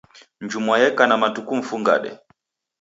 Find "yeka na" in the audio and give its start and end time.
0.81-1.17